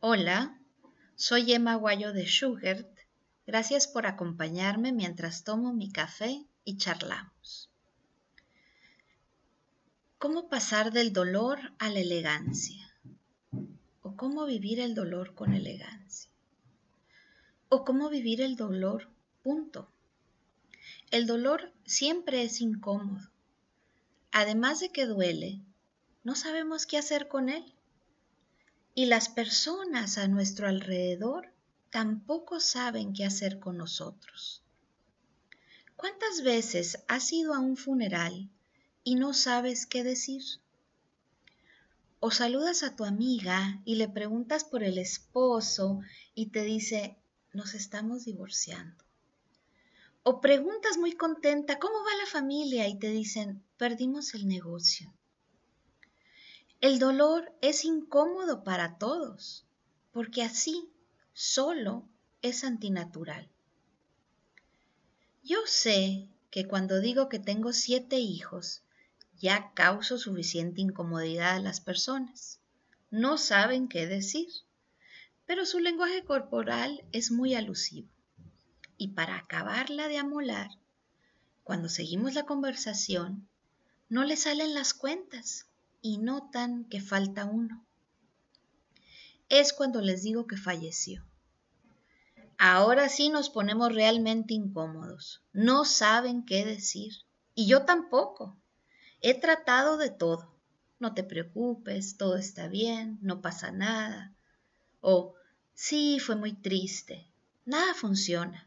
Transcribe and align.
Hola, 0.00 0.56
soy 1.16 1.52
Emma 1.52 1.74
Guayo 1.74 2.12
de 2.12 2.24
Schugert. 2.24 2.88
Gracias 3.48 3.88
por 3.88 4.06
acompañarme 4.06 4.92
mientras 4.92 5.42
tomo 5.42 5.72
mi 5.72 5.90
café 5.90 6.46
y 6.62 6.76
charlamos. 6.76 7.68
¿Cómo 10.18 10.48
pasar 10.48 10.92
del 10.92 11.12
dolor 11.12 11.58
a 11.80 11.90
la 11.90 11.98
elegancia? 11.98 12.94
¿O 14.02 14.14
cómo 14.14 14.46
vivir 14.46 14.78
el 14.78 14.94
dolor 14.94 15.34
con 15.34 15.52
elegancia? 15.52 16.30
¿O 17.68 17.84
cómo 17.84 18.08
vivir 18.08 18.40
el 18.40 18.54
dolor? 18.54 19.08
Punto. 19.42 19.90
El 21.10 21.26
dolor 21.26 21.72
siempre 21.84 22.44
es 22.44 22.60
incómodo. 22.60 23.32
Además 24.30 24.78
de 24.78 24.90
que 24.90 25.06
duele, 25.06 25.60
no 26.22 26.36
sabemos 26.36 26.86
qué 26.86 26.98
hacer 26.98 27.26
con 27.26 27.48
él. 27.48 27.74
Y 28.98 29.06
las 29.06 29.28
personas 29.28 30.18
a 30.18 30.26
nuestro 30.26 30.66
alrededor 30.66 31.54
tampoco 31.88 32.58
saben 32.58 33.12
qué 33.12 33.24
hacer 33.24 33.60
con 33.60 33.76
nosotros. 33.76 34.64
¿Cuántas 35.94 36.42
veces 36.42 36.98
has 37.06 37.32
ido 37.32 37.54
a 37.54 37.60
un 37.60 37.76
funeral 37.76 38.50
y 39.04 39.14
no 39.14 39.34
sabes 39.34 39.86
qué 39.86 40.02
decir? 40.02 40.42
O 42.18 42.32
saludas 42.32 42.82
a 42.82 42.96
tu 42.96 43.04
amiga 43.04 43.80
y 43.84 43.94
le 43.94 44.08
preguntas 44.08 44.64
por 44.64 44.82
el 44.82 44.98
esposo 44.98 46.00
y 46.34 46.46
te 46.46 46.64
dice, 46.64 47.16
nos 47.52 47.74
estamos 47.74 48.24
divorciando. 48.24 49.04
O 50.24 50.40
preguntas 50.40 50.98
muy 50.98 51.12
contenta, 51.12 51.78
¿cómo 51.78 51.94
va 52.00 52.18
la 52.18 52.26
familia? 52.26 52.88
Y 52.88 52.98
te 52.98 53.10
dicen, 53.10 53.62
perdimos 53.76 54.34
el 54.34 54.48
negocio. 54.48 55.14
El 56.80 57.00
dolor 57.00 57.52
es 57.60 57.84
incómodo 57.84 58.62
para 58.62 58.98
todos, 58.98 59.66
porque 60.12 60.42
así 60.42 60.88
solo 61.32 62.08
es 62.40 62.62
antinatural. 62.62 63.50
Yo 65.42 65.58
sé 65.66 66.28
que 66.52 66.68
cuando 66.68 67.00
digo 67.00 67.28
que 67.28 67.40
tengo 67.40 67.72
siete 67.72 68.20
hijos, 68.20 68.82
ya 69.40 69.72
causo 69.74 70.18
suficiente 70.18 70.80
incomodidad 70.80 71.56
a 71.56 71.60
las 71.60 71.80
personas. 71.80 72.60
No 73.10 73.38
saben 73.38 73.88
qué 73.88 74.06
decir, 74.06 74.48
pero 75.46 75.66
su 75.66 75.80
lenguaje 75.80 76.22
corporal 76.22 77.04
es 77.10 77.32
muy 77.32 77.56
alusivo. 77.56 78.08
Y 78.96 79.08
para 79.14 79.36
acabarla 79.36 80.06
de 80.06 80.18
amolar, 80.18 80.70
cuando 81.64 81.88
seguimos 81.88 82.34
la 82.34 82.46
conversación, 82.46 83.48
no 84.08 84.22
le 84.22 84.36
salen 84.36 84.74
las 84.74 84.94
cuentas 84.94 85.66
y 86.02 86.18
notan 86.18 86.84
que 86.84 87.00
falta 87.00 87.44
uno. 87.44 87.84
Es 89.48 89.72
cuando 89.72 90.00
les 90.00 90.22
digo 90.22 90.46
que 90.46 90.56
falleció. 90.56 91.24
Ahora 92.58 93.08
sí 93.08 93.28
nos 93.28 93.50
ponemos 93.50 93.94
realmente 93.94 94.52
incómodos. 94.52 95.42
No 95.52 95.84
saben 95.84 96.44
qué 96.44 96.64
decir. 96.64 97.12
Y 97.54 97.66
yo 97.66 97.84
tampoco. 97.84 98.56
He 99.20 99.38
tratado 99.38 99.96
de 99.96 100.10
todo. 100.10 100.52
No 100.98 101.14
te 101.14 101.22
preocupes, 101.22 102.16
todo 102.16 102.36
está 102.36 102.66
bien, 102.66 103.18
no 103.22 103.40
pasa 103.40 103.70
nada. 103.70 104.34
O, 105.00 105.34
sí, 105.74 106.18
fue 106.18 106.34
muy 106.34 106.52
triste. 106.52 107.30
Nada 107.64 107.94
funciona. 107.94 108.66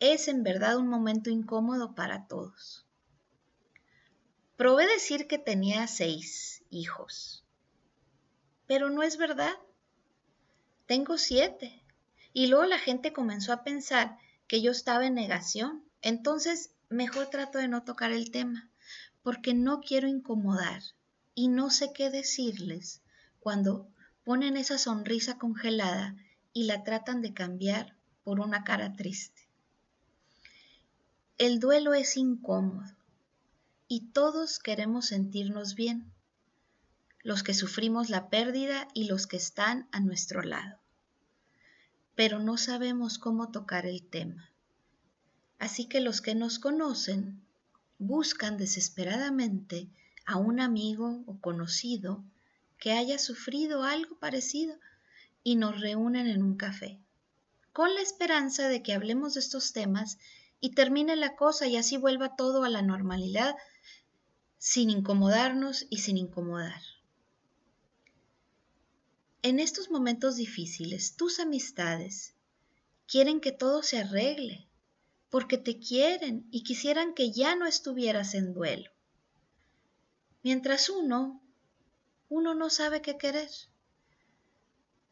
Es 0.00 0.28
en 0.28 0.42
verdad 0.42 0.78
un 0.78 0.88
momento 0.88 1.28
incómodo 1.28 1.94
para 1.94 2.26
todos. 2.26 2.85
Probé 4.56 4.86
decir 4.86 5.26
que 5.26 5.36
tenía 5.36 5.86
seis 5.86 6.64
hijos, 6.70 7.44
pero 8.66 8.88
no 8.88 9.02
es 9.02 9.18
verdad. 9.18 9.52
Tengo 10.86 11.18
siete. 11.18 11.84
Y 12.32 12.46
luego 12.46 12.64
la 12.64 12.78
gente 12.78 13.12
comenzó 13.12 13.52
a 13.52 13.64
pensar 13.64 14.16
que 14.48 14.62
yo 14.62 14.70
estaba 14.70 15.06
en 15.06 15.12
negación. 15.12 15.84
Entonces, 16.00 16.70
mejor 16.88 17.26
trato 17.26 17.58
de 17.58 17.68
no 17.68 17.84
tocar 17.84 18.12
el 18.12 18.30
tema, 18.30 18.70
porque 19.22 19.52
no 19.52 19.80
quiero 19.80 20.08
incomodar 20.08 20.82
y 21.34 21.48
no 21.48 21.68
sé 21.68 21.92
qué 21.92 22.08
decirles 22.08 23.02
cuando 23.40 23.90
ponen 24.24 24.56
esa 24.56 24.78
sonrisa 24.78 25.36
congelada 25.36 26.16
y 26.54 26.64
la 26.64 26.82
tratan 26.82 27.20
de 27.20 27.34
cambiar 27.34 27.94
por 28.24 28.40
una 28.40 28.64
cara 28.64 28.96
triste. 28.96 29.50
El 31.36 31.60
duelo 31.60 31.92
es 31.92 32.16
incómodo 32.16 32.95
y 33.88 34.08
todos 34.12 34.58
queremos 34.58 35.06
sentirnos 35.06 35.74
bien, 35.74 36.12
los 37.22 37.42
que 37.42 37.54
sufrimos 37.54 38.10
la 38.10 38.28
pérdida 38.28 38.88
y 38.94 39.04
los 39.04 39.26
que 39.26 39.36
están 39.36 39.88
a 39.92 40.00
nuestro 40.00 40.42
lado. 40.42 40.78
Pero 42.14 42.40
no 42.40 42.56
sabemos 42.56 43.18
cómo 43.18 43.50
tocar 43.50 43.86
el 43.86 44.02
tema. 44.02 44.50
Así 45.58 45.86
que 45.86 46.00
los 46.00 46.20
que 46.20 46.34
nos 46.34 46.58
conocen 46.58 47.40
buscan 47.98 48.56
desesperadamente 48.56 49.88
a 50.24 50.36
un 50.36 50.60
amigo 50.60 51.22
o 51.26 51.40
conocido 51.40 52.24
que 52.78 52.92
haya 52.92 53.18
sufrido 53.18 53.84
algo 53.84 54.18
parecido 54.18 54.74
y 55.42 55.56
nos 55.56 55.80
reúnen 55.80 56.26
en 56.26 56.42
un 56.42 56.56
café, 56.56 56.98
con 57.72 57.94
la 57.94 58.00
esperanza 58.00 58.68
de 58.68 58.82
que 58.82 58.92
hablemos 58.92 59.34
de 59.34 59.40
estos 59.40 59.72
temas 59.72 60.18
y 60.60 60.70
termine 60.70 61.16
la 61.16 61.36
cosa 61.36 61.66
y 61.68 61.76
así 61.76 61.96
vuelva 61.96 62.34
todo 62.36 62.64
a 62.64 62.68
la 62.68 62.82
normalidad 62.82 63.54
sin 64.68 64.90
incomodarnos 64.90 65.86
y 65.90 65.98
sin 65.98 66.18
incomodar. 66.18 66.82
En 69.42 69.60
estos 69.60 69.92
momentos 69.92 70.34
difíciles, 70.34 71.14
tus 71.14 71.38
amistades 71.38 72.34
quieren 73.06 73.40
que 73.40 73.52
todo 73.52 73.84
se 73.84 74.00
arregle, 74.00 74.66
porque 75.30 75.56
te 75.56 75.78
quieren 75.78 76.48
y 76.50 76.64
quisieran 76.64 77.14
que 77.14 77.30
ya 77.30 77.54
no 77.54 77.66
estuvieras 77.66 78.34
en 78.34 78.54
duelo. 78.54 78.90
Mientras 80.42 80.90
uno, 80.90 81.40
uno 82.28 82.56
no 82.56 82.68
sabe 82.68 83.02
qué 83.02 83.16
querer. 83.16 83.50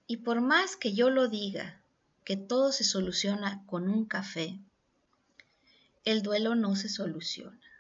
Y 0.09 0.17
por 0.17 0.41
más 0.41 0.75
que 0.75 0.95
yo 0.95 1.11
lo 1.11 1.29
diga, 1.29 1.81
que 2.25 2.37
todo 2.37 2.73
se 2.73 2.83
soluciona 2.83 3.65
con 3.67 3.89
un 3.89 4.05
café, 4.05 4.59
el 6.05 6.23
duelo 6.23 6.57
no 6.57 6.75
se 6.75 6.89
soluciona 6.89 7.74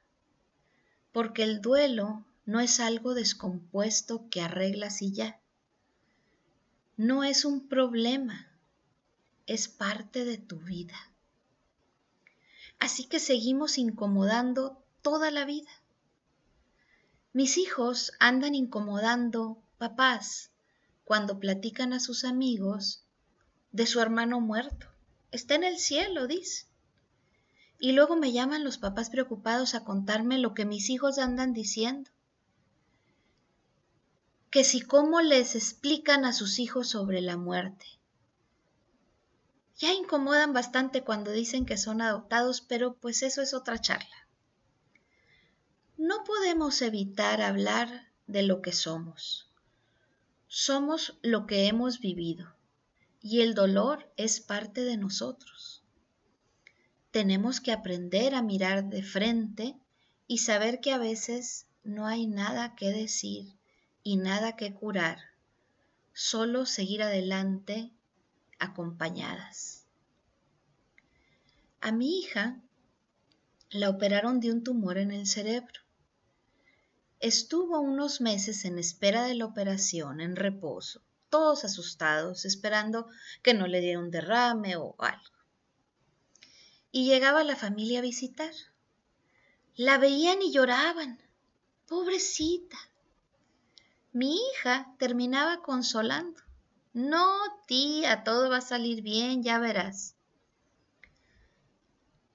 porque 1.15 1.45
el 1.45 1.61
duelo 1.61 2.25
no 2.45 2.59
es 2.59 2.81
algo 2.81 3.15
descompuesto 3.15 4.29
que 4.31 4.41
arreglas 4.41 5.01
y 5.01 5.13
ya. 5.13 5.41
No 6.97 7.23
es 7.23 7.45
un 7.45 7.69
problema, 7.69 8.49
es 9.47 9.69
parte 9.69 10.25
de 10.25 10.39
tu 10.39 10.59
vida. 10.59 10.97
Así 12.81 13.05
que 13.05 13.21
seguimos 13.21 13.79
incomodando 13.79 14.83
toda 15.03 15.31
la 15.31 15.45
vida. 15.45 15.71
Mis 17.33 17.59
hijos 17.59 18.13
andan 18.19 18.57
incomodando 18.57 19.63
papás 19.79 20.51
cuando 21.05 21.39
platican 21.39 21.93
a 21.93 22.01
sus 22.01 22.25
amigos 22.25 23.05
de 23.71 23.87
su 23.87 24.01
hermano 24.01 24.41
muerto. 24.41 24.89
Está 25.31 25.55
en 25.55 25.63
el 25.63 25.79
cielo, 25.79 26.27
dice. 26.27 26.67
Y 27.79 27.93
luego 27.93 28.17
me 28.17 28.33
llaman 28.33 28.65
los 28.65 28.79
papás 28.79 29.11
preocupados 29.11 29.75
a 29.75 29.85
contarme 29.85 30.39
lo 30.39 30.55
que 30.55 30.65
mis 30.65 30.91
hijos 30.91 31.19
andan 31.19 31.53
diciendo. 31.53 32.11
Que 34.51 34.65
si 34.65 34.81
cómo 34.81 35.21
les 35.21 35.57
explican 35.57 36.25
a 36.25 36.33
sus 36.33 36.59
hijos 36.59 36.89
sobre 36.89 37.21
la 37.21 37.37
muerte. 37.37 37.87
Ya 39.77 39.93
incomodan 39.93 40.53
bastante 40.53 41.03
cuando 41.03 41.33
dicen 41.33 41.67
que 41.67 41.77
son 41.77 42.01
adoptados, 42.01 42.61
pero 42.61 42.95
pues 42.95 43.23
eso 43.23 43.43
es 43.43 43.55
otra 43.55 43.81
charla. 43.81 44.29
No 45.97 46.23
podemos 46.25 46.81
evitar 46.83 47.41
hablar 47.43 48.13
de 48.27 48.43
lo 48.45 48.63
que 48.63 48.73
somos. 48.73 49.49
Somos 50.47 51.19
lo 51.23 51.47
que 51.47 51.67
hemos 51.67 51.99
vivido 51.99 52.55
y 53.21 53.41
el 53.41 53.55
dolor 53.55 54.13
es 54.17 54.41
parte 54.41 54.83
de 54.83 54.99
nosotros 54.99 55.74
tenemos 57.15 57.61
que 57.61 57.71
aprender 57.71 58.35
a 58.35 58.43
mirar 58.43 58.89
de 58.91 59.01
frente 59.05 59.77
y 60.27 60.39
saber 60.39 60.81
que 60.81 60.91
a 60.91 60.99
veces 60.99 61.65
no 61.85 62.09
hay 62.09 62.27
nada 62.27 62.75
que 62.75 62.91
decir 62.91 63.55
y 64.03 64.17
nada 64.17 64.57
que 64.57 64.75
curar, 64.75 65.19
solo 66.13 66.67
seguir 66.67 67.05
adelante 67.05 67.93
acompañadas. 68.59 69.87
A 71.81 71.93
mi 71.93 72.19
hija 72.19 72.61
la 73.71 73.91
operaron 73.91 74.41
de 74.41 74.51
un 74.51 74.65
tumor 74.65 74.99
en 74.99 75.13
el 75.13 75.29
cerebro. 75.29 75.83
Estuvo 77.21 77.79
unos 77.79 78.21
meses 78.21 78.65
en 78.65 78.77
espera 78.77 79.23
de 79.23 79.37
la 79.37 79.45
operación, 79.45 80.21
en 80.21 80.35
reposo, 80.35 81.01
todos 81.31 81.65
asustados, 81.65 82.45
esperando 82.45 83.07
que 83.41 83.55
no 83.55 83.69
le 83.69 83.81
diera 83.81 84.01
un 84.01 84.11
derrame 84.11 84.75
o 84.75 84.97
algo 84.99 85.34
y 86.95 87.07
llegaba 87.07 87.43
la 87.43 87.57
familia 87.57 87.99
a 87.99 88.03
visitar. 88.03 88.53
La 89.75 89.99
veían 89.99 90.41
y 90.43 90.53
lloraban. 90.53 91.19
Pobrecita. 91.89 92.79
Mi 94.13 94.37
hija 94.37 94.95
terminaba 94.97 95.61
consolando. 95.61 96.41
No, 96.93 97.37
tía, 97.67 98.23
todo 98.23 98.49
va 98.49 98.59
a 98.59 98.61
salir 98.61 99.03
bien, 99.03 99.43
ya 99.43 99.59
verás. 99.59 100.15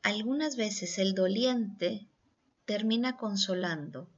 Algunas 0.03 0.57
veces 0.57 0.97
el 0.97 1.15
doliente 1.15 2.09
termina 2.65 3.15
consolando, 3.15 4.09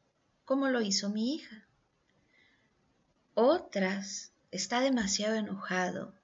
como 0.44 0.70
lo 0.70 0.82
hizo 0.82 1.12
mi 1.12 1.36
hija. 1.36 1.68
Otras 3.36 4.34
está 4.50 4.82
demasiado 4.82 5.36
enojado, 5.36 6.16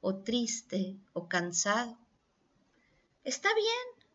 o 0.00 0.16
triste, 0.16 0.96
o 1.12 1.28
cansado. 1.28 2.05
Está 3.26 3.48
bien, 3.56 4.06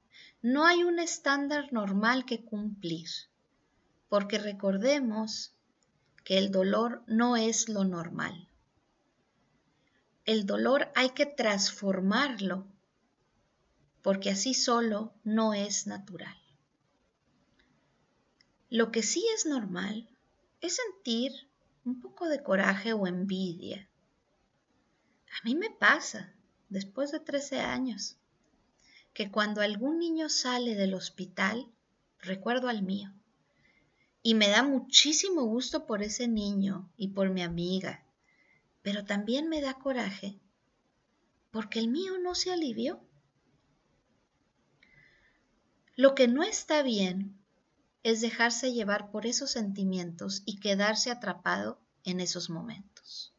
no 0.42 0.66
hay 0.66 0.84
un 0.84 0.98
estándar 0.98 1.74
normal 1.74 2.24
que 2.24 2.46
cumplir, 2.46 3.10
porque 4.08 4.38
recordemos 4.38 5.54
que 6.24 6.38
el 6.38 6.50
dolor 6.50 7.04
no 7.08 7.36
es 7.36 7.68
lo 7.68 7.84
normal. 7.84 8.48
El 10.24 10.46
dolor 10.46 10.94
hay 10.96 11.10
que 11.10 11.26
transformarlo 11.26 12.66
porque 14.02 14.30
así 14.30 14.54
solo 14.54 15.14
no 15.26 15.54
es 15.54 15.88
natural. 15.88 16.38
Lo 18.70 18.94
que 18.94 19.04
sí 19.04 19.26
es 19.36 19.46
normal 19.46 20.08
es 20.62 20.78
sentir 20.78 21.34
un 21.84 22.00
poco 22.00 22.30
de 22.30 22.42
coraje 22.42 22.94
o 22.94 23.06
envidia. 23.08 23.90
A 25.28 25.44
mí 25.44 25.54
me 25.54 25.70
pasa, 25.70 26.34
después 26.70 27.12
de 27.12 27.20
13 27.20 27.60
años, 27.60 28.18
que 29.14 29.32
cuando 29.32 29.62
algún 29.62 30.00
niño 30.00 30.30
sale 30.30 30.76
del 30.76 30.94
hospital, 30.94 31.72
recuerdo 32.20 32.68
al 32.68 32.84
mío. 32.84 33.14
Y 34.24 34.36
me 34.36 34.50
da 34.50 34.64
muchísimo 34.64 35.44
gusto 35.44 35.86
por 35.86 36.04
ese 36.04 36.28
niño 36.28 36.92
y 36.96 37.10
por 37.10 37.30
mi 37.30 37.42
amiga, 37.42 38.06
pero 38.82 39.06
también 39.06 39.50
me 39.50 39.62
da 39.62 39.74
coraje 39.76 40.40
porque 41.52 41.80
el 41.80 41.90
mío 41.90 42.18
no 42.18 42.34
se 42.34 42.52
alivió. 42.52 43.02
Lo 45.96 46.16
que 46.16 46.28
no 46.28 46.44
está 46.44 46.82
bien 46.82 47.38
es 48.04 48.22
dejarse 48.22 48.74
llevar 48.74 49.12
por 49.12 49.28
esos 49.28 49.52
sentimientos 49.52 50.42
y 50.46 50.60
quedarse 50.60 51.12
atrapado 51.12 51.80
en 52.04 52.20
esos 52.20 52.50
momentos. 52.50 53.34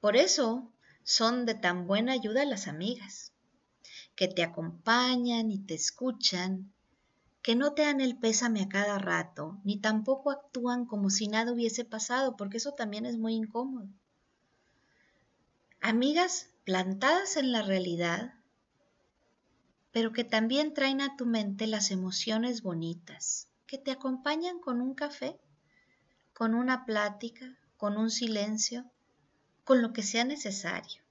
Por 0.00 0.16
eso 0.16 0.72
son 1.02 1.46
de 1.46 1.54
tan 1.54 1.86
buena 1.86 2.12
ayuda 2.12 2.44
las 2.44 2.68
amigas, 2.68 3.32
que 4.14 4.28
te 4.28 4.42
acompañan 4.42 5.50
y 5.50 5.58
te 5.58 5.74
escuchan, 5.74 6.72
que 7.42 7.54
no 7.54 7.72
te 7.72 7.82
dan 7.82 8.00
el 8.00 8.18
pésame 8.18 8.62
a 8.62 8.68
cada 8.68 8.98
rato, 8.98 9.58
ni 9.64 9.78
tampoco 9.78 10.30
actúan 10.30 10.86
como 10.86 11.10
si 11.10 11.28
nada 11.28 11.52
hubiese 11.52 11.84
pasado, 11.84 12.36
porque 12.36 12.58
eso 12.58 12.72
también 12.72 13.06
es 13.06 13.16
muy 13.16 13.34
incómodo. 13.34 13.88
Amigas 15.80 16.50
plantadas 16.64 17.36
en 17.36 17.52
la 17.52 17.62
realidad 17.62 18.34
pero 19.98 20.12
que 20.12 20.24
también 20.24 20.74
traen 20.74 21.00
a 21.00 21.16
tu 21.16 21.26
mente 21.26 21.66
las 21.66 21.90
emociones 21.90 22.62
bonitas, 22.62 23.48
que 23.66 23.78
te 23.78 23.90
acompañan 23.90 24.60
con 24.60 24.80
un 24.80 24.94
café, 24.94 25.40
con 26.32 26.54
una 26.54 26.84
plática, 26.84 27.58
con 27.76 27.96
un 27.96 28.10
silencio, 28.10 28.84
con 29.68 29.82
lo 29.82 29.92
que 29.92 30.02
sea 30.02 30.24
necesario, 30.24 31.02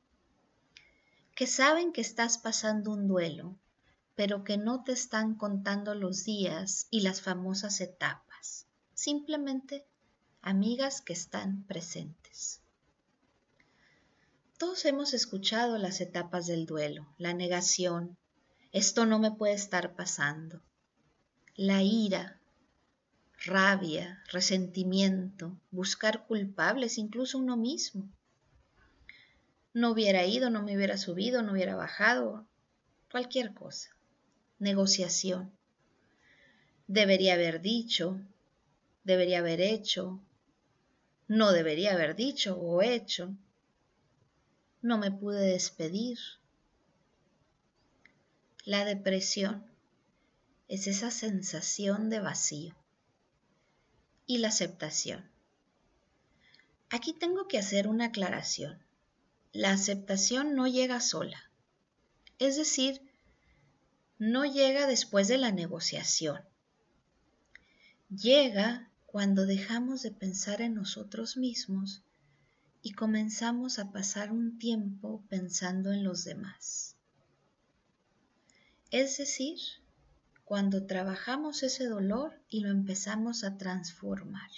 que 1.36 1.46
saben 1.46 1.94
que 1.94 2.02
estás 2.02 2.40
pasando 2.40 2.90
un 2.90 3.08
duelo, 3.08 3.56
pero 4.16 4.44
que 4.44 4.58
no 4.58 4.84
te 4.84 4.94
están 4.94 5.36
contando 5.36 5.94
los 5.94 6.24
días 6.24 6.88
y 6.90 7.02
las 7.02 7.22
famosas 7.22 7.82
etapas, 7.82 8.66
simplemente 8.96 9.86
amigas 10.42 11.02
que 11.02 11.14
están 11.14 11.66
presentes. 11.66 12.64
Todos 14.58 14.86
hemos 14.86 15.14
escuchado 15.14 15.78
las 15.78 16.02
etapas 16.02 16.48
del 16.48 16.66
duelo, 16.66 17.14
la 17.20 17.36
negación, 17.36 18.18
esto 18.72 19.06
no 19.06 19.20
me 19.20 19.30
puede 19.30 19.54
estar 19.54 19.96
pasando. 19.96 20.64
La 21.54 21.84
ira, 21.84 22.42
rabia, 23.46 24.24
resentimiento, 24.32 25.56
buscar 25.70 26.26
culpables, 26.26 26.98
incluso 26.98 27.38
uno 27.38 27.56
mismo. 27.56 28.10
No 29.78 29.92
hubiera 29.92 30.26
ido, 30.26 30.50
no 30.50 30.64
me 30.64 30.76
hubiera 30.76 30.98
subido, 30.98 31.44
no 31.44 31.52
hubiera 31.52 31.76
bajado, 31.76 32.48
cualquier 33.12 33.54
cosa. 33.54 33.96
Negociación. 34.58 35.56
Debería 36.88 37.36
haber 37.36 37.62
dicho, 37.62 38.20
debería 39.04 39.38
haber 39.38 39.62
hecho, 39.62 40.20
no 41.28 41.52
debería 41.52 41.94
haber 41.94 42.16
dicho 42.16 42.58
o 42.58 42.82
hecho. 42.82 43.38
No 44.82 44.98
me 44.98 45.12
pude 45.12 45.42
despedir, 45.42 46.18
la 48.66 48.84
depresión 48.84 49.64
es 50.68 50.88
esa 50.88 51.12
sensación 51.12 52.10
de 52.10 52.20
vacío 52.20 52.76
y 54.26 54.40
la 54.40 54.48
aceptación. 54.48 55.30
Aquí 56.90 57.14
tengo 57.14 57.48
que 57.48 57.60
hacer 57.60 57.88
una 57.88 58.06
aclaración. 58.06 58.87
La 59.54 59.72
aceptación 59.72 60.56
no 60.56 60.68
llega 60.68 61.00
sola, 61.00 61.52
es 62.40 62.58
decir, 62.58 63.02
no 64.20 64.46
llega 64.46 64.88
después 64.88 65.28
de 65.28 65.38
la 65.38 65.52
negociación. 65.52 66.42
Llega 68.10 68.90
cuando 69.06 69.46
dejamos 69.46 70.02
de 70.02 70.12
pensar 70.12 70.62
en 70.62 70.76
nosotros 70.76 71.38
mismos 71.38 72.04
y 72.82 72.94
comenzamos 72.94 73.80
a 73.80 73.92
pasar 73.92 74.32
un 74.32 74.60
tiempo 74.60 75.24
pensando 75.30 75.92
en 75.92 76.04
los 76.04 76.24
demás. 76.24 76.96
Es 78.92 79.18
decir, 79.18 79.58
cuando 80.46 80.86
trabajamos 80.86 81.64
ese 81.64 81.88
dolor 81.88 82.40
y 82.48 82.62
lo 82.62 82.70
empezamos 82.70 83.44
a 83.44 83.58
transformar. 83.58 84.50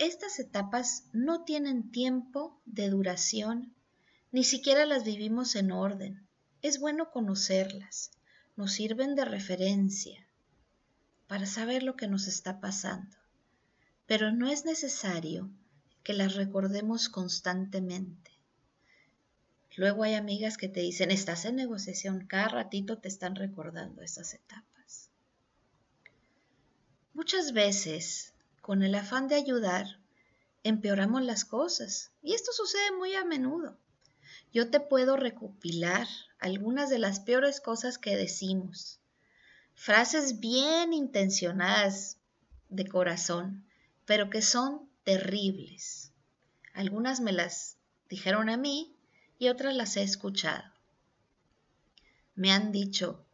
Estas 0.00 0.38
etapas 0.38 1.04
no 1.12 1.44
tienen 1.44 1.90
tiempo 1.90 2.58
de 2.64 2.88
duración, 2.88 3.74
ni 4.32 4.44
siquiera 4.44 4.86
las 4.86 5.04
vivimos 5.04 5.54
en 5.56 5.72
orden. 5.72 6.26
Es 6.62 6.80
bueno 6.80 7.10
conocerlas, 7.10 8.10
nos 8.56 8.72
sirven 8.72 9.14
de 9.14 9.26
referencia 9.26 10.26
para 11.26 11.44
saber 11.44 11.82
lo 11.82 11.96
que 11.96 12.08
nos 12.08 12.28
está 12.28 12.60
pasando, 12.60 13.14
pero 14.06 14.32
no 14.32 14.48
es 14.48 14.64
necesario 14.64 15.50
que 16.02 16.14
las 16.14 16.34
recordemos 16.34 17.10
constantemente. 17.10 18.30
Luego 19.76 20.04
hay 20.04 20.14
amigas 20.14 20.56
que 20.56 20.70
te 20.70 20.80
dicen, 20.80 21.10
estás 21.10 21.44
en 21.44 21.56
negociación, 21.56 22.26
cada 22.26 22.48
ratito 22.48 22.96
te 22.96 23.08
están 23.08 23.36
recordando 23.36 24.00
esas 24.00 24.32
etapas. 24.32 25.10
Muchas 27.12 27.52
veces, 27.52 28.32
con 28.60 28.82
el 28.82 28.94
afán 28.94 29.26
de 29.26 29.36
ayudar, 29.36 29.99
empeoramos 30.62 31.22
las 31.22 31.44
cosas 31.44 32.12
y 32.22 32.34
esto 32.34 32.52
sucede 32.52 32.92
muy 32.96 33.14
a 33.14 33.24
menudo. 33.24 33.78
Yo 34.52 34.70
te 34.70 34.80
puedo 34.80 35.16
recopilar 35.16 36.06
algunas 36.38 36.90
de 36.90 36.98
las 36.98 37.20
peores 37.20 37.60
cosas 37.60 37.98
que 37.98 38.16
decimos, 38.16 39.00
frases 39.74 40.40
bien 40.40 40.92
intencionadas 40.92 42.18
de 42.68 42.86
corazón, 42.86 43.64
pero 44.06 44.28
que 44.28 44.42
son 44.42 44.88
terribles. 45.04 46.12
Algunas 46.74 47.20
me 47.20 47.32
las 47.32 47.76
dijeron 48.08 48.48
a 48.48 48.56
mí 48.56 48.96
y 49.38 49.48
otras 49.48 49.74
las 49.74 49.96
he 49.96 50.02
escuchado. 50.02 50.64
Me 52.34 52.52
han 52.52 52.72
dicho, 52.72 53.24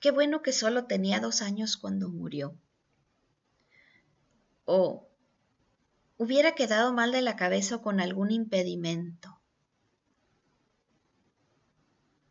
qué 0.00 0.10
bueno 0.10 0.42
que 0.42 0.52
solo 0.52 0.84
tenía 0.84 1.20
dos 1.20 1.42
años 1.42 1.76
cuando 1.76 2.08
murió. 2.08 2.56
O 4.64 5.08
hubiera 6.18 6.52
quedado 6.54 6.92
mal 6.92 7.12
de 7.12 7.22
la 7.22 7.36
cabeza 7.36 7.76
o 7.76 7.82
con 7.82 8.00
algún 8.00 8.30
impedimento. 8.30 9.38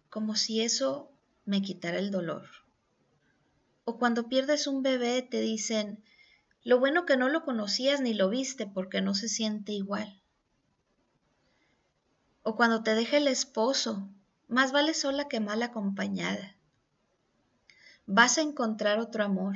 Como 0.10 0.36
si 0.36 0.62
eso 0.62 1.12
me 1.46 1.62
quitara 1.62 2.00
el 2.00 2.10
dolor. 2.10 2.48
O 3.84 4.00
cuando 4.00 4.28
pierdes 4.28 4.66
un 4.66 4.82
bebé 4.82 5.22
te 5.22 5.40
dicen, 5.40 6.04
lo 6.64 6.80
bueno 6.80 7.06
que 7.06 7.18
no 7.18 7.30
lo 7.30 7.44
conocías 7.44 8.02
ni 8.02 8.14
lo 8.14 8.30
viste 8.30 8.66
porque 8.66 9.02
no 9.02 9.14
se 9.14 9.30
siente 9.30 9.72
igual. 9.72 10.22
O 12.42 12.56
cuando 12.56 12.82
te 12.82 12.96
deja 12.96 13.18
el 13.18 13.28
esposo, 13.28 14.10
más 14.48 14.72
vale 14.72 14.94
sola 14.94 15.28
que 15.28 15.40
mal 15.40 15.62
acompañada. 15.62 16.56
Vas 18.08 18.38
a 18.38 18.42
encontrar 18.42 19.00
otro 19.00 19.24
amor. 19.24 19.56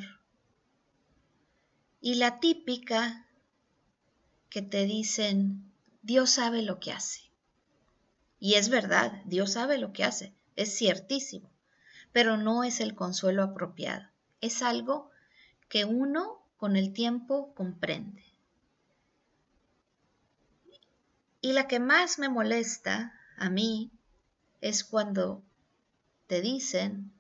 Y 2.02 2.16
la 2.16 2.40
típica 2.40 3.29
que 4.50 4.62
te 4.62 4.86
dicen, 4.86 5.72
Dios 6.02 6.32
sabe 6.32 6.62
lo 6.62 6.80
que 6.80 6.92
hace. 6.92 7.22
Y 8.40 8.56
es 8.56 8.70
verdad, 8.70 9.22
Dios 9.26 9.54
sabe 9.54 9.78
lo 9.78 9.92
que 9.94 10.04
hace, 10.04 10.34
es 10.56 10.76
ciertísimo, 10.78 11.50
pero 12.12 12.38
no 12.38 12.64
es 12.64 12.80
el 12.80 12.96
consuelo 12.96 13.44
apropiado. 13.44 14.08
Es 14.42 14.62
algo 14.62 15.12
que 15.68 15.86
uno 15.86 16.42
con 16.58 16.76
el 16.76 16.94
tiempo 16.94 17.54
comprende. 17.54 18.24
Y 21.42 21.54
la 21.54 21.68
que 21.68 21.80
más 21.80 22.20
me 22.20 22.30
molesta 22.30 23.14
a 23.38 23.50
mí 23.50 23.92
es 24.62 24.84
cuando 24.84 25.44
te 26.28 26.42
dicen, 26.42 27.14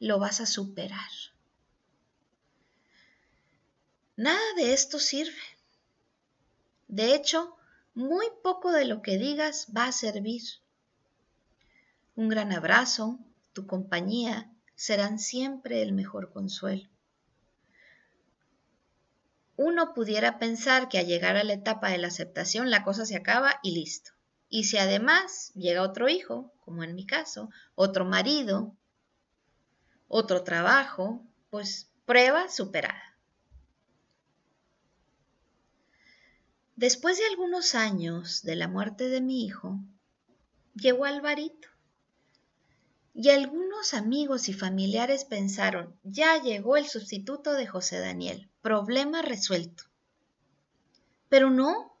lo 0.00 0.18
vas 0.18 0.40
a 0.40 0.46
superar. 0.46 1.10
Nada 4.16 4.54
de 4.56 4.72
esto 4.72 4.98
sirve. 4.98 5.57
De 6.88 7.14
hecho, 7.14 7.56
muy 7.94 8.26
poco 8.42 8.72
de 8.72 8.86
lo 8.86 9.02
que 9.02 9.18
digas 9.18 9.68
va 9.76 9.86
a 9.86 9.92
servir. 9.92 10.42
Un 12.16 12.28
gran 12.28 12.52
abrazo, 12.52 13.18
tu 13.52 13.66
compañía, 13.66 14.50
serán 14.74 15.18
siempre 15.18 15.82
el 15.82 15.92
mejor 15.92 16.32
consuelo. 16.32 16.88
Uno 19.56 19.92
pudiera 19.92 20.38
pensar 20.38 20.88
que 20.88 20.98
al 20.98 21.06
llegar 21.06 21.36
a 21.36 21.44
la 21.44 21.52
etapa 21.52 21.90
de 21.90 21.98
la 21.98 22.08
aceptación 22.08 22.70
la 22.70 22.84
cosa 22.84 23.04
se 23.04 23.16
acaba 23.16 23.58
y 23.62 23.72
listo. 23.72 24.12
Y 24.48 24.64
si 24.64 24.78
además 24.78 25.52
llega 25.54 25.82
otro 25.82 26.08
hijo, 26.08 26.52
como 26.64 26.84
en 26.84 26.94
mi 26.94 27.04
caso, 27.04 27.50
otro 27.74 28.04
marido, 28.04 28.76
otro 30.06 30.42
trabajo, 30.42 31.26
pues 31.50 31.90
prueba 32.06 32.48
superada. 32.48 33.07
Después 36.78 37.18
de 37.18 37.26
algunos 37.26 37.74
años 37.74 38.42
de 38.44 38.54
la 38.54 38.68
muerte 38.68 39.08
de 39.08 39.20
mi 39.20 39.44
hijo, 39.44 39.80
llegó 40.76 41.06
Alvarito. 41.06 41.66
Y 43.12 43.30
algunos 43.30 43.94
amigos 43.94 44.48
y 44.48 44.52
familiares 44.52 45.24
pensaron, 45.24 45.98
ya 46.04 46.40
llegó 46.40 46.76
el 46.76 46.86
sustituto 46.86 47.54
de 47.54 47.66
José 47.66 47.98
Daniel, 47.98 48.48
problema 48.62 49.22
resuelto. 49.22 49.82
Pero 51.28 51.50
no, 51.50 51.96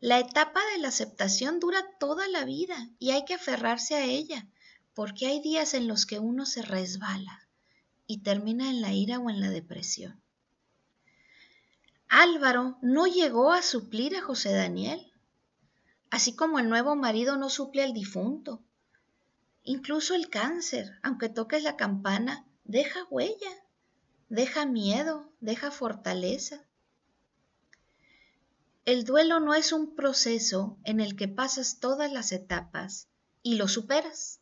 la 0.00 0.18
etapa 0.18 0.60
de 0.74 0.82
la 0.82 0.88
aceptación 0.88 1.58
dura 1.58 1.82
toda 1.98 2.28
la 2.28 2.44
vida 2.44 2.90
y 2.98 3.12
hay 3.12 3.24
que 3.24 3.32
aferrarse 3.32 3.94
a 3.94 4.04
ella, 4.04 4.46
porque 4.92 5.28
hay 5.28 5.40
días 5.40 5.72
en 5.72 5.88
los 5.88 6.04
que 6.04 6.18
uno 6.18 6.44
se 6.44 6.60
resbala 6.60 7.48
y 8.06 8.18
termina 8.18 8.68
en 8.68 8.82
la 8.82 8.92
ira 8.92 9.18
o 9.18 9.30
en 9.30 9.40
la 9.40 9.48
depresión. 9.48 10.20
Álvaro 12.08 12.78
no 12.80 13.06
llegó 13.06 13.52
a 13.52 13.60
suplir 13.60 14.16
a 14.16 14.22
José 14.22 14.52
Daniel, 14.52 15.12
así 16.10 16.34
como 16.34 16.58
el 16.58 16.68
nuevo 16.68 16.96
marido 16.96 17.36
no 17.36 17.50
suple 17.50 17.82
al 17.82 17.92
difunto. 17.92 18.62
Incluso 19.62 20.14
el 20.14 20.30
cáncer, 20.30 20.98
aunque 21.02 21.28
toques 21.28 21.62
la 21.62 21.76
campana, 21.76 22.46
deja 22.64 23.04
huella, 23.10 23.50
deja 24.30 24.64
miedo, 24.64 25.30
deja 25.40 25.70
fortaleza. 25.70 26.64
El 28.86 29.04
duelo 29.04 29.38
no 29.38 29.52
es 29.52 29.72
un 29.72 29.94
proceso 29.94 30.78
en 30.84 31.00
el 31.00 31.14
que 31.14 31.28
pasas 31.28 31.78
todas 31.78 32.10
las 32.10 32.32
etapas 32.32 33.08
y 33.42 33.56
lo 33.56 33.68
superas. 33.68 34.40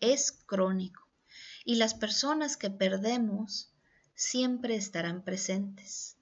Es 0.00 0.32
crónico 0.32 1.08
y 1.64 1.76
las 1.76 1.94
personas 1.94 2.58
que 2.58 2.68
perdemos 2.68 3.72
siempre 4.14 4.76
estarán 4.76 5.24
presentes. 5.24 6.18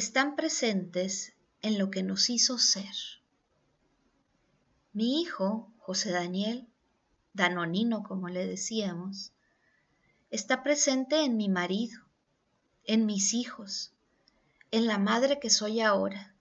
Están 0.00 0.34
presentes 0.34 1.34
en 1.60 1.78
lo 1.78 1.90
que 1.90 2.02
nos 2.02 2.30
hizo 2.30 2.56
ser. 2.56 2.94
Mi 4.94 5.20
hijo, 5.20 5.70
José 5.76 6.10
Daniel, 6.10 6.66
Danonino 7.34 8.02
como 8.02 8.30
le 8.30 8.46
decíamos, 8.46 9.34
está 10.30 10.62
presente 10.62 11.22
en 11.22 11.36
mi 11.36 11.50
marido, 11.50 12.00
en 12.84 13.04
mis 13.04 13.34
hijos, 13.34 13.92
en 14.70 14.86
la 14.86 14.96
madre 14.96 15.38
que 15.38 15.50
soy 15.50 15.82
ahora, 15.82 16.34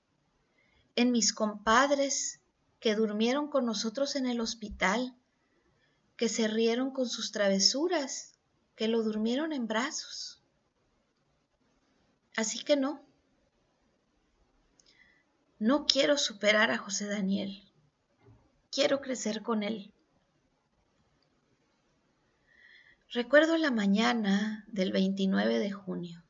en 0.96 1.12
mis 1.12 1.34
compadres 1.34 2.40
que 2.80 2.96
durmieron 2.96 3.50
con 3.50 3.66
nosotros 3.66 4.16
en 4.16 4.26
el 4.26 4.40
hospital, 4.40 5.18
que 6.16 6.30
se 6.30 6.48
rieron 6.48 6.92
con 6.92 7.10
sus 7.10 7.34
travesuras, 7.34 8.40
que 8.78 8.88
lo 8.88 9.04
durmieron 9.04 9.52
en 9.52 9.68
brazos. 9.68 10.42
Así 12.38 12.64
que 12.64 12.78
no, 12.78 13.09
no 15.60 15.86
quiero 15.86 16.18
superar 16.18 16.72
a 16.72 16.78
José 16.78 17.06
Daniel, 17.06 17.62
quiero 18.72 19.02
crecer 19.02 19.44
con 19.44 19.62
él. 19.62 19.94
Recuerdo 23.12 23.58
la 23.58 23.70
mañana 23.70 24.64
del 24.68 24.94
29 24.94 25.60
de 25.60 25.72
junio. 25.72 26.24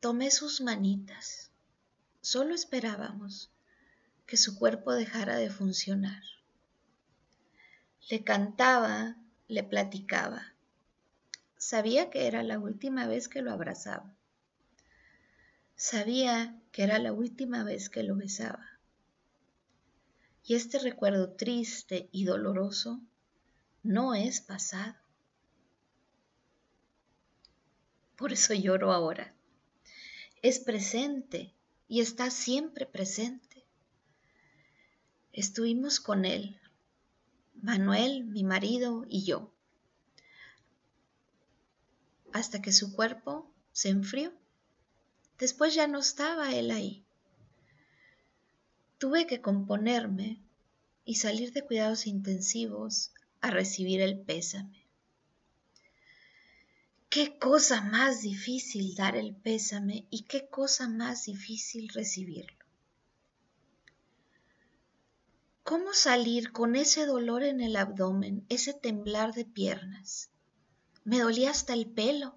Tomé 0.00 0.30
sus 0.30 0.60
manitas. 0.60 1.50
Solo 2.20 2.54
esperábamos 2.54 3.50
que 4.26 4.36
su 4.36 4.58
cuerpo 4.58 4.92
dejara 4.92 5.36
de 5.36 5.48
funcionar. 5.48 6.22
Le 8.10 8.22
cantaba, 8.22 9.16
le 9.46 9.62
platicaba. 9.62 10.54
Sabía 11.56 12.10
que 12.10 12.26
era 12.26 12.42
la 12.42 12.58
última 12.58 13.06
vez 13.06 13.28
que 13.28 13.40
lo 13.40 13.50
abrazaba. 13.50 14.14
Sabía 15.74 16.60
que 16.78 16.84
era 16.84 17.00
la 17.00 17.12
última 17.12 17.64
vez 17.64 17.90
que 17.90 18.04
lo 18.04 18.14
besaba. 18.14 18.64
Y 20.44 20.54
este 20.54 20.78
recuerdo 20.78 21.32
triste 21.32 22.08
y 22.12 22.24
doloroso 22.24 23.00
no 23.82 24.14
es 24.14 24.40
pasado. 24.40 24.94
Por 28.14 28.32
eso 28.32 28.54
lloro 28.54 28.92
ahora 28.92 29.34
es 30.40 30.60
presente 30.60 31.52
y 31.88 32.00
está 32.00 32.30
siempre 32.30 32.86
presente. 32.86 33.66
Estuvimos 35.32 35.98
con 35.98 36.24
él, 36.24 36.60
Manuel, 37.60 38.22
mi 38.22 38.44
marido 38.44 39.04
y 39.08 39.24
yo, 39.24 39.52
hasta 42.32 42.62
que 42.62 42.72
su 42.72 42.94
cuerpo 42.94 43.52
se 43.72 43.88
enfrió. 43.88 44.32
Después 45.38 45.74
ya 45.74 45.86
no 45.86 46.00
estaba 46.00 46.54
él 46.54 46.70
ahí. 46.70 47.04
Tuve 48.98 49.26
que 49.26 49.40
componerme 49.40 50.42
y 51.04 51.14
salir 51.14 51.52
de 51.52 51.64
cuidados 51.64 52.06
intensivos 52.06 53.12
a 53.40 53.50
recibir 53.50 54.00
el 54.00 54.18
pésame. 54.18 54.84
Qué 57.08 57.38
cosa 57.38 57.80
más 57.80 58.20
difícil 58.20 58.94
dar 58.94 59.16
el 59.16 59.34
pésame 59.34 60.06
y 60.10 60.24
qué 60.24 60.48
cosa 60.48 60.88
más 60.88 61.24
difícil 61.24 61.88
recibirlo. 61.88 62.58
¿Cómo 65.62 65.94
salir 65.94 66.52
con 66.52 66.76
ese 66.76 67.06
dolor 67.06 67.42
en 67.44 67.60
el 67.60 67.76
abdomen, 67.76 68.44
ese 68.48 68.74
temblar 68.74 69.34
de 69.34 69.44
piernas? 69.44 70.30
Me 71.04 71.20
dolía 71.20 71.50
hasta 71.50 71.72
el 71.74 71.86
pelo. 71.86 72.36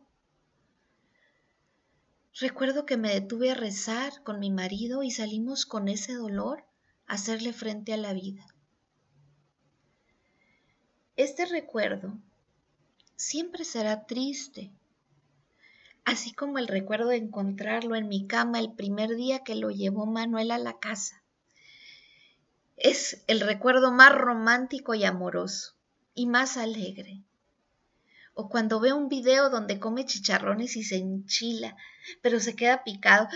Recuerdo 2.39 2.85
que 2.85 2.97
me 2.97 3.13
detuve 3.13 3.51
a 3.51 3.55
rezar 3.55 4.23
con 4.23 4.39
mi 4.39 4.50
marido 4.50 5.03
y 5.03 5.11
salimos 5.11 5.65
con 5.65 5.88
ese 5.89 6.13
dolor 6.13 6.63
a 7.05 7.15
hacerle 7.15 7.51
frente 7.51 7.93
a 7.93 7.97
la 7.97 8.13
vida. 8.13 8.45
Este 11.17 11.45
recuerdo 11.45 12.17
siempre 13.17 13.65
será 13.65 14.05
triste, 14.05 14.71
así 16.05 16.31
como 16.33 16.57
el 16.57 16.67
recuerdo 16.67 17.09
de 17.09 17.17
encontrarlo 17.17 17.95
en 17.95 18.07
mi 18.07 18.25
cama 18.27 18.59
el 18.59 18.73
primer 18.73 19.15
día 19.15 19.43
que 19.43 19.55
lo 19.55 19.69
llevó 19.69 20.05
Manuel 20.05 20.51
a 20.51 20.57
la 20.57 20.79
casa. 20.79 21.21
Es 22.77 23.23
el 23.27 23.41
recuerdo 23.41 23.91
más 23.91 24.15
romántico 24.15 24.95
y 24.95 25.03
amoroso 25.03 25.75
y 26.15 26.27
más 26.27 26.57
alegre. 26.57 27.23
O 28.41 28.50
cuando 28.50 28.79
veo 28.79 28.98
un 28.98 29.07
video 29.07 29.51
donde 29.51 29.79
come 29.79 30.03
chicharrones 30.03 30.75
y 30.75 30.83
se 30.83 30.98
enchila, 30.98 31.77
pero 32.24 32.39
se 32.39 32.55
queda 32.55 32.83
picado, 32.83 33.27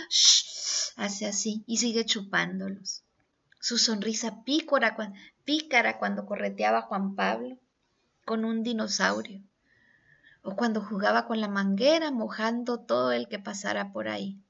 hace 0.95 1.27
así 1.27 1.63
y 1.67 1.77
sigue 1.77 2.05
chupándolos. 2.05 3.03
Su 3.59 3.77
sonrisa 3.77 4.43
pícara, 4.43 4.97
pícara 5.43 5.99
cuando 5.99 6.25
correteaba 6.25 6.79
a 6.79 6.87
Juan 6.87 7.13
Pablo 7.13 7.59
con 8.25 8.45
un 8.45 8.63
dinosaurio 8.63 9.43
o 10.41 10.55
cuando 10.55 10.81
jugaba 10.81 11.27
con 11.27 11.39
la 11.39 11.49
manguera 11.49 12.09
mojando 12.09 12.79
todo 12.79 13.11
el 13.11 13.27
que 13.27 13.37
pasara 13.37 13.93
por 13.93 14.07
ahí. 14.07 14.41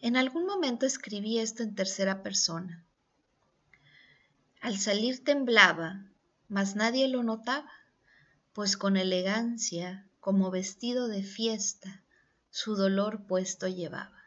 En 0.00 0.16
algún 0.16 0.44
momento 0.44 0.86
escribí 0.86 1.38
esto 1.38 1.62
en 1.62 1.76
tercera 1.76 2.24
persona. 2.24 2.84
Al 4.60 4.76
salir 4.76 5.22
temblaba, 5.22 6.10
mas 6.48 6.76
nadie 6.76 7.08
lo 7.08 7.22
notaba, 7.22 7.70
pues 8.52 8.76
con 8.76 8.96
elegancia, 8.96 10.08
como 10.20 10.50
vestido 10.50 11.08
de 11.08 11.22
fiesta, 11.22 12.04
su 12.50 12.76
dolor 12.76 13.26
puesto 13.26 13.68
llevaba. 13.68 14.22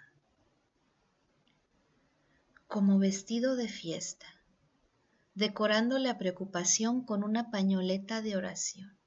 Como 2.68 3.00
vestido 3.00 3.56
de 3.56 3.68
fiesta 3.68 4.28
decorando 5.40 6.00
la 6.00 6.18
preocupación 6.18 7.02
con 7.06 7.24
una 7.24 7.50
pañoleta 7.50 8.22
de 8.22 8.36
oración. 8.36 8.98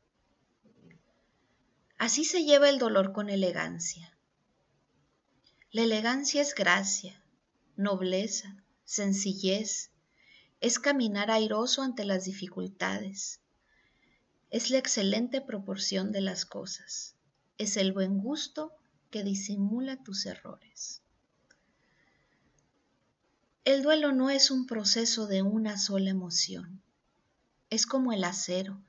Así 1.98 2.24
se 2.24 2.44
lleva 2.44 2.70
el 2.70 2.78
dolor 2.78 3.12
con 3.12 3.28
elegancia. 3.28 4.16
La 5.72 5.82
elegancia 5.82 6.40
es 6.40 6.54
gracia, 6.54 7.22
nobleza, 7.76 8.64
sencillez, 8.84 9.91
es 10.62 10.78
caminar 10.78 11.32
airoso 11.32 11.82
ante 11.82 12.04
las 12.04 12.24
dificultades, 12.24 13.40
es 14.50 14.70
la 14.70 14.78
excelente 14.78 15.40
proporción 15.40 16.12
de 16.12 16.20
las 16.20 16.46
cosas, 16.46 17.16
es 17.58 17.76
el 17.76 17.92
buen 17.92 18.20
gusto 18.20 18.72
que 19.10 19.24
disimula 19.24 20.04
tus 20.04 20.24
errores. 20.24 21.02
El 23.64 23.82
duelo 23.82 24.12
no 24.12 24.30
es 24.30 24.52
un 24.52 24.66
proceso 24.66 25.26
de 25.26 25.42
una 25.42 25.78
sola 25.78 26.10
emoción, 26.10 26.80
es 27.68 27.84
como 27.84 28.12
el 28.12 28.22
acero, 28.22 28.80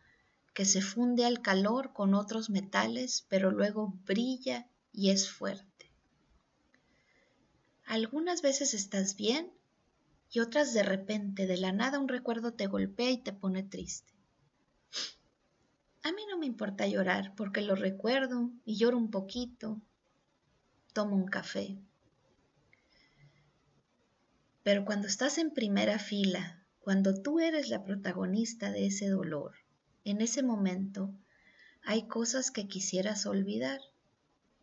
que 0.53 0.65
se 0.65 0.81
funde 0.83 1.25
al 1.25 1.41
calor 1.41 1.91
con 1.91 2.13
otros 2.13 2.51
metales, 2.51 3.25
pero 3.29 3.49
luego 3.49 3.95
brilla 4.05 4.67
y 4.91 5.09
es 5.09 5.27
fuerte. 5.27 5.91
Algunas 7.83 8.43
veces 8.43 8.75
estás 8.75 9.15
bien 9.15 9.51
y 10.33 10.39
otras 10.39 10.73
de 10.73 10.81
repente, 10.81 11.45
de 11.45 11.57
la 11.57 11.71
nada, 11.71 11.99
un 11.99 12.07
recuerdo 12.07 12.53
te 12.53 12.65
golpea 12.65 13.11
y 13.11 13.19
te 13.19 13.33
pone 13.33 13.61
triste. 13.61 14.11
A 16.01 16.11
mí 16.11 16.23
no 16.27 16.39
me 16.39 16.47
importa 16.47 16.87
llorar 16.87 17.35
porque 17.35 17.61
lo 17.61 17.75
recuerdo 17.75 18.49
y 18.65 18.75
lloro 18.75 18.97
un 18.97 19.11
poquito, 19.11 19.79
tomo 20.91 21.15
un 21.15 21.27
café. 21.27 21.77
Pero 24.63 24.85
cuando 24.85 25.07
estás 25.07 25.37
en 25.37 25.51
primera 25.51 25.99
fila, 25.99 26.65
cuando 26.79 27.21
tú 27.21 27.39
eres 27.39 27.69
la 27.69 27.83
protagonista 27.83 28.71
de 28.71 28.87
ese 28.87 29.09
dolor, 29.09 29.53
en 30.03 30.19
ese 30.19 30.41
momento 30.41 31.13
hay 31.83 32.07
cosas 32.07 32.49
que 32.49 32.67
quisieras 32.67 33.27
olvidar, 33.27 33.81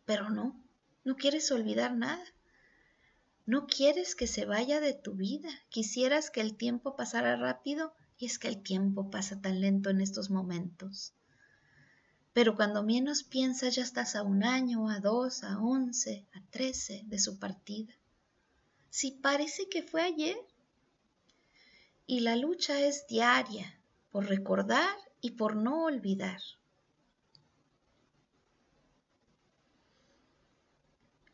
pero 0.05 0.29
no, 0.29 0.61
no 1.05 1.15
quieres 1.15 1.49
olvidar 1.49 1.95
nada. 1.95 2.23
No 3.51 3.67
quieres 3.67 4.15
que 4.15 4.27
se 4.27 4.45
vaya 4.45 4.79
de 4.79 4.93
tu 4.93 5.11
vida. 5.11 5.49
Quisieras 5.67 6.29
que 6.29 6.39
el 6.39 6.55
tiempo 6.55 6.95
pasara 6.95 7.35
rápido 7.35 7.93
y 8.17 8.27
es 8.27 8.39
que 8.39 8.47
el 8.47 8.63
tiempo 8.63 9.09
pasa 9.09 9.41
tan 9.41 9.59
lento 9.59 9.89
en 9.89 9.99
estos 9.99 10.29
momentos. 10.29 11.11
Pero 12.31 12.55
cuando 12.55 12.81
menos 12.81 13.23
piensas 13.23 13.75
ya 13.75 13.83
estás 13.83 14.15
a 14.15 14.23
un 14.23 14.45
año, 14.45 14.87
a 14.87 15.01
dos, 15.01 15.43
a 15.43 15.59
once, 15.59 16.25
a 16.31 16.41
trece 16.49 17.03
de 17.07 17.19
su 17.19 17.39
partida. 17.39 17.93
Si 18.89 19.11
parece 19.11 19.67
que 19.67 19.83
fue 19.83 20.01
ayer. 20.01 20.37
Y 22.07 22.21
la 22.21 22.37
lucha 22.37 22.79
es 22.79 23.05
diaria 23.07 23.81
por 24.11 24.29
recordar 24.29 24.95
y 25.19 25.31
por 25.31 25.57
no 25.57 25.83
olvidar. 25.83 26.39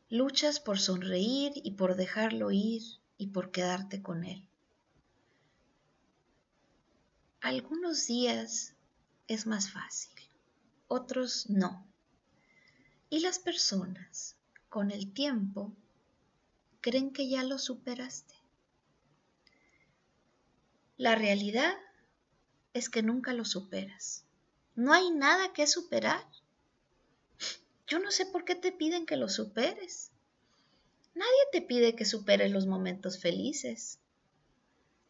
Luchas 0.09 0.61
por 0.61 0.79
sonreír 0.79 1.51
y 1.55 1.71
por 1.71 1.97
dejarlo 1.97 2.49
ir 2.51 2.81
y 3.17 3.27
por 3.27 3.51
quedarte 3.51 4.01
con 4.01 4.23
él. 4.23 4.47
Algunos 7.41 8.07
días 8.07 8.73
es 9.27 9.45
más 9.45 9.69
fácil, 9.69 10.15
otros 10.87 11.49
no. 11.49 11.85
Y 13.09 13.19
las 13.19 13.39
personas, 13.39 14.37
con 14.69 14.91
el 14.91 15.11
tiempo, 15.11 15.75
creen 16.79 17.11
que 17.11 17.27
ya 17.27 17.43
lo 17.43 17.57
superaste. 17.57 18.35
La 20.95 21.15
realidad 21.15 21.77
es 22.73 22.89
que 22.89 23.03
nunca 23.03 23.33
lo 23.33 23.43
superas. 23.43 24.23
No 24.73 24.93
hay 24.93 25.11
nada 25.11 25.51
que 25.51 25.67
superar. 25.67 26.25
Yo 27.87 27.99
no 27.99 28.11
sé 28.11 28.25
por 28.25 28.43
qué 28.43 28.53
te 28.53 28.71
piden 28.71 29.05
que 29.05 29.15
lo 29.15 29.29
superes. 29.29 30.11
Nadie 31.15 31.31
te 31.51 31.61
pide 31.61 31.95
que 31.95 32.05
superes 32.05 32.51
los 32.51 32.67
momentos 32.67 33.19
felices. 33.19 33.99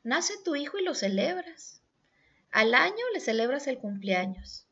Nace 0.03 0.35
tu 0.45 0.55
hijo 0.55 0.77
y 0.77 0.83
lo 0.83 0.95
celebras. 0.95 1.81
Al 2.51 2.73
año 2.73 3.03
le 3.13 3.19
celebras 3.19 3.67
el 3.67 3.77
cumpleaños. 3.77 4.67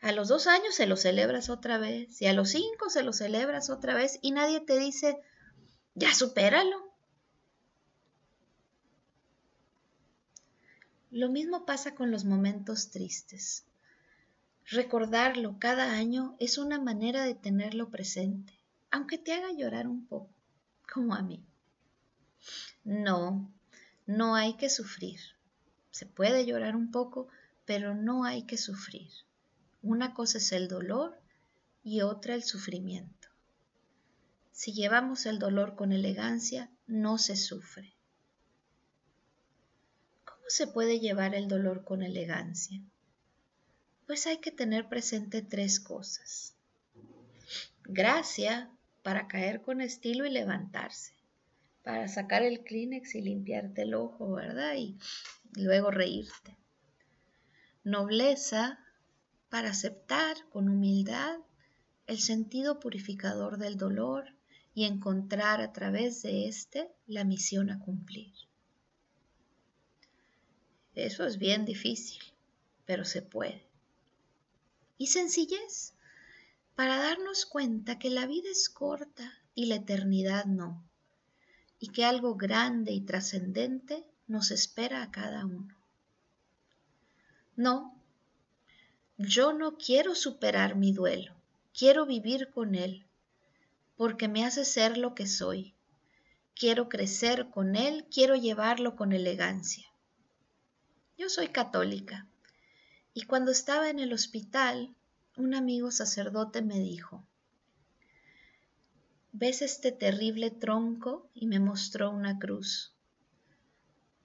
A 0.00 0.12
los 0.12 0.28
dos 0.28 0.46
años 0.46 0.74
se 0.74 0.86
lo 0.86 0.96
celebras 0.96 1.50
otra 1.50 1.76
vez 1.76 2.22
y 2.22 2.26
a 2.26 2.32
los 2.32 2.50
cinco 2.50 2.88
se 2.88 3.02
lo 3.02 3.12
celebras 3.12 3.68
otra 3.68 3.94
vez 3.94 4.18
y 4.22 4.30
nadie 4.30 4.60
te 4.60 4.78
dice, 4.78 5.18
ya 5.94 6.14
supéralo. 6.14 6.94
Lo 11.10 11.28
mismo 11.28 11.66
pasa 11.66 11.94
con 11.94 12.10
los 12.10 12.24
momentos 12.24 12.90
tristes. 12.90 13.65
Recordarlo 14.68 15.58
cada 15.60 15.92
año 15.92 16.34
es 16.40 16.58
una 16.58 16.80
manera 16.80 17.24
de 17.24 17.36
tenerlo 17.36 17.88
presente, 17.88 18.58
aunque 18.90 19.16
te 19.16 19.32
haga 19.32 19.52
llorar 19.52 19.86
un 19.86 20.06
poco, 20.06 20.34
como 20.92 21.14
a 21.14 21.22
mí. 21.22 21.44
No, 22.82 23.48
no 24.06 24.34
hay 24.34 24.56
que 24.56 24.68
sufrir. 24.68 25.20
Se 25.92 26.04
puede 26.04 26.46
llorar 26.46 26.74
un 26.74 26.90
poco, 26.90 27.28
pero 27.64 27.94
no 27.94 28.24
hay 28.24 28.42
que 28.42 28.56
sufrir. 28.56 29.08
Una 29.82 30.14
cosa 30.14 30.38
es 30.38 30.50
el 30.50 30.66
dolor 30.66 31.16
y 31.84 32.00
otra 32.00 32.34
el 32.34 32.42
sufrimiento. 32.42 33.28
Si 34.50 34.72
llevamos 34.72 35.26
el 35.26 35.38
dolor 35.38 35.76
con 35.76 35.92
elegancia, 35.92 36.70
no 36.88 37.18
se 37.18 37.36
sufre. 37.36 37.94
¿Cómo 40.24 40.44
se 40.48 40.66
puede 40.66 40.98
llevar 40.98 41.36
el 41.36 41.46
dolor 41.46 41.84
con 41.84 42.02
elegancia? 42.02 42.82
Pues 44.06 44.26
hay 44.26 44.38
que 44.38 44.52
tener 44.52 44.88
presente 44.88 45.42
tres 45.42 45.80
cosas. 45.80 46.54
Gracia 47.84 48.70
para 49.02 49.28
caer 49.28 49.62
con 49.62 49.80
estilo 49.80 50.26
y 50.26 50.30
levantarse, 50.30 51.14
para 51.82 52.08
sacar 52.08 52.42
el 52.42 52.62
Kleenex 52.62 53.14
y 53.16 53.22
limpiarte 53.22 53.82
el 53.82 53.94
ojo, 53.94 54.32
¿verdad? 54.32 54.74
Y 54.76 54.96
luego 55.54 55.90
reírte. 55.90 56.56
Nobleza 57.84 58.80
para 59.48 59.70
aceptar 59.70 60.36
con 60.50 60.68
humildad 60.68 61.38
el 62.06 62.18
sentido 62.18 62.78
purificador 62.80 63.58
del 63.58 63.76
dolor 63.76 64.34
y 64.74 64.84
encontrar 64.84 65.60
a 65.60 65.72
través 65.72 66.22
de 66.22 66.46
éste 66.46 66.90
la 67.06 67.24
misión 67.24 67.70
a 67.70 67.78
cumplir. 67.78 68.32
Eso 70.94 71.26
es 71.26 71.38
bien 71.38 71.64
difícil, 71.64 72.22
pero 72.84 73.04
se 73.04 73.22
puede 73.22 73.65
y 74.98 75.08
sencillez 75.08 75.94
para 76.74 76.98
darnos 76.98 77.46
cuenta 77.46 77.98
que 77.98 78.10
la 78.10 78.26
vida 78.26 78.50
es 78.50 78.68
corta 78.68 79.32
y 79.54 79.66
la 79.66 79.76
eternidad 79.76 80.44
no, 80.44 80.84
y 81.78 81.88
que 81.88 82.04
algo 82.04 82.36
grande 82.36 82.92
y 82.92 83.00
trascendente 83.00 84.04
nos 84.26 84.50
espera 84.50 85.02
a 85.02 85.10
cada 85.10 85.46
uno. 85.46 85.74
No, 87.56 87.94
yo 89.16 89.54
no 89.54 89.78
quiero 89.78 90.14
superar 90.14 90.76
mi 90.76 90.92
duelo, 90.92 91.34
quiero 91.72 92.04
vivir 92.04 92.50
con 92.50 92.74
él, 92.74 93.06
porque 93.96 94.28
me 94.28 94.44
hace 94.44 94.64
ser 94.64 94.98
lo 94.98 95.14
que 95.14 95.26
soy. 95.26 95.74
Quiero 96.54 96.88
crecer 96.88 97.48
con 97.50 97.76
él, 97.76 98.06
quiero 98.10 98.34
llevarlo 98.34 98.96
con 98.96 99.12
elegancia. 99.12 99.86
Yo 101.18 101.28
soy 101.28 101.48
católica 101.48 102.26
y 103.16 103.22
cuando 103.22 103.50
estaba 103.50 103.88
en 103.88 103.98
el 103.98 104.12
hospital, 104.12 104.94
un 105.38 105.54
amigo 105.54 105.90
sacerdote 105.90 106.60
me 106.60 106.78
dijo, 106.78 107.24
¿ves 109.32 109.62
este 109.62 109.90
terrible 109.90 110.50
tronco? 110.50 111.26
Y 111.32 111.46
me 111.46 111.58
mostró 111.58 112.10
una 112.10 112.38
cruz. 112.38 112.92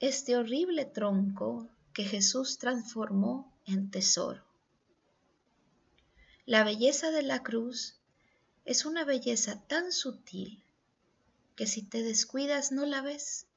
Este 0.02 0.36
horrible 0.36 0.84
tronco 0.84 1.70
que 1.94 2.04
Jesús 2.04 2.58
transformó 2.58 3.58
en 3.66 3.92
tesoro. 3.92 4.44
La 6.46 6.66
belleza 6.66 7.12
de 7.12 7.24
la 7.24 7.44
cruz 7.44 7.96
es 8.66 8.84
una 8.84 9.06
belleza 9.06 9.62
tan 9.68 9.94
sutil 9.94 10.66
que 11.56 11.66
si 11.66 11.82
te 11.82 12.04
descuidas 12.04 12.74
no 12.74 12.86
la 12.86 13.02
ves. 13.02 13.48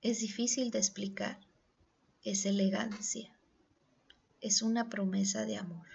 Es 0.00 0.18
difícil 0.18 0.72
de 0.72 0.78
explicar, 0.78 1.38
es 2.24 2.46
elegancia 2.46 3.32
es 4.42 4.60
una 4.60 4.88
promesa 4.88 5.46
de 5.46 5.56
amor. 5.56 5.86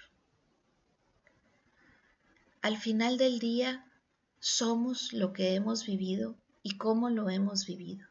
Al 2.62 2.78
final 2.78 3.18
del 3.18 3.40
día, 3.40 3.86
somos 4.40 5.12
lo 5.12 5.34
que 5.34 5.54
hemos 5.54 5.86
vivido 5.86 6.36
y 6.64 6.78
cómo 6.78 7.10
lo 7.10 7.30
hemos 7.30 7.66
vivido. 7.66 8.08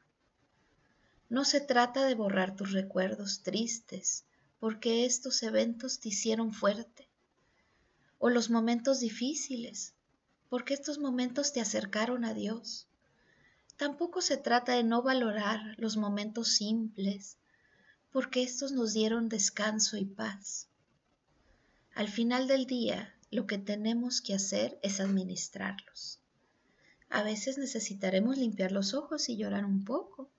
No 1.30 1.44
se 1.44 1.60
trata 1.60 2.04
de 2.04 2.14
borrar 2.14 2.54
tus 2.54 2.72
recuerdos 2.72 3.42
tristes, 3.42 4.24
porque 4.60 5.06
estos 5.06 5.42
eventos 5.42 6.00
te 6.00 6.10
hicieron 6.10 6.52
fuerte, 6.52 7.08
o 8.18 8.28
los 8.28 8.50
momentos 8.50 9.00
difíciles, 9.00 9.94
porque 10.50 10.74
estos 10.74 10.98
momentos 10.98 11.52
te 11.52 11.60
acercaron 11.60 12.24
a 12.24 12.34
Dios. 12.34 12.86
Tampoco 13.76 14.20
se 14.20 14.36
trata 14.36 14.72
de 14.72 14.84
no 14.84 15.02
valorar 15.02 15.74
los 15.78 15.96
momentos 15.96 16.48
simples, 16.48 17.38
porque 18.16 18.42
estos 18.42 18.72
nos 18.72 18.94
dieron 18.94 19.28
descanso 19.28 19.98
y 19.98 20.06
paz. 20.06 20.70
Al 21.94 22.08
final 22.08 22.48
del 22.48 22.64
día, 22.64 23.14
lo 23.30 23.46
que 23.46 23.58
tenemos 23.58 24.22
que 24.22 24.32
hacer 24.32 24.78
es 24.82 25.00
administrarlos. 25.00 26.22
A 27.10 27.22
veces 27.22 27.58
necesitaremos 27.58 28.38
limpiar 28.38 28.72
los 28.72 28.94
ojos 28.94 29.28
y 29.28 29.36
llorar 29.36 29.66
un 29.66 29.84
poco, 29.84 30.30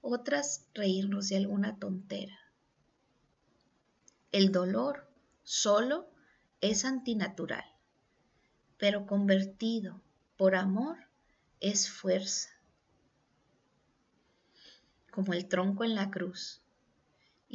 otras 0.00 0.68
reírnos 0.74 1.28
de 1.28 1.38
alguna 1.38 1.76
tontera. 1.76 2.38
El 4.30 4.52
dolor 4.52 5.10
solo 5.42 6.08
es 6.60 6.84
antinatural, 6.84 7.64
pero 8.78 9.06
convertido 9.06 10.00
por 10.36 10.54
amor 10.54 10.98
es 11.58 11.90
fuerza, 11.90 12.50
como 15.10 15.32
el 15.32 15.48
tronco 15.48 15.82
en 15.82 15.96
la 15.96 16.12
cruz, 16.12 16.63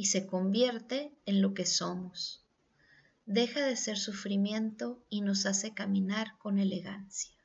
y 0.00 0.06
se 0.06 0.26
convierte 0.26 1.12
en 1.26 1.42
lo 1.42 1.52
que 1.52 1.66
somos. 1.66 2.42
Deja 3.26 3.66
de 3.66 3.76
ser 3.76 3.98
sufrimiento 3.98 5.04
y 5.10 5.20
nos 5.20 5.44
hace 5.44 5.74
caminar 5.74 6.38
con 6.38 6.58
elegancia. 6.58 7.36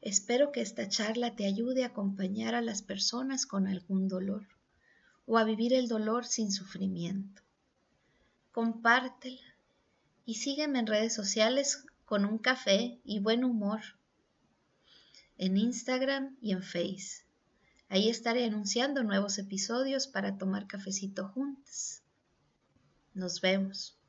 Espero 0.00 0.52
que 0.52 0.62
esta 0.62 0.88
charla 0.88 1.36
te 1.36 1.44
ayude 1.44 1.84
a 1.84 1.88
acompañar 1.88 2.54
a 2.54 2.62
las 2.62 2.80
personas 2.80 3.44
con 3.44 3.66
algún 3.66 4.08
dolor 4.08 4.48
o 5.26 5.36
a 5.36 5.44
vivir 5.44 5.74
el 5.74 5.86
dolor 5.86 6.24
sin 6.24 6.50
sufrimiento. 6.50 7.42
Compártela 8.52 9.54
y 10.24 10.36
sígueme 10.36 10.78
en 10.78 10.86
redes 10.86 11.14
sociales 11.14 11.84
con 12.06 12.24
un 12.24 12.38
café 12.38 13.02
y 13.04 13.18
buen 13.18 13.44
humor 13.44 13.82
en 15.36 15.58
Instagram 15.58 16.38
y 16.40 16.52
en 16.52 16.62
Face. 16.62 17.30
Ahí 17.92 18.08
estaré 18.08 18.46
anunciando 18.46 19.02
nuevos 19.02 19.36
episodios 19.36 20.06
para 20.06 20.38
tomar 20.38 20.66
cafecito 20.66 21.28
juntos. 21.28 22.00
Nos 23.12 23.42
vemos. 23.42 24.01